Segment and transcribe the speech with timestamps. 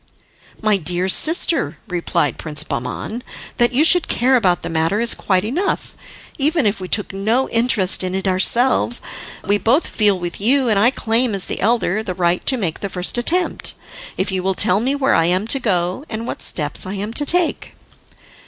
[0.63, 3.21] "My dear sister," replied Prince Bahman,
[3.57, 5.93] "that you should care about the matter is quite enough,
[6.39, 9.03] even if we took no interest in it ourselves.
[9.41, 12.57] But we both feel with you, and I claim, as the elder, the right to
[12.57, 13.75] make the first attempt,
[14.17, 17.13] if you will tell me where I am to go, and what steps I am
[17.13, 17.75] to take."